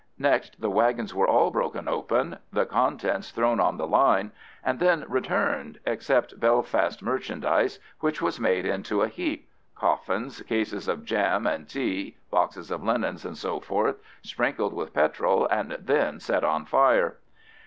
[0.17, 4.31] Next, the waggons were all broken open, the contents thrown on the line,
[4.63, 11.45] and then returned except Belfast merchandise, which was made into a heap—coffins, cases of jam
[11.45, 17.17] and tea, boxes of linen, &c.—sprinkled with petrol, and then set on fire.